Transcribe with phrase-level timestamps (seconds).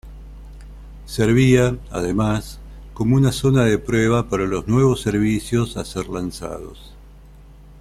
[1.05, 2.57] Servía, además,
[2.95, 6.95] como una zona de prueba para los nuevos servicios a ser lanzados.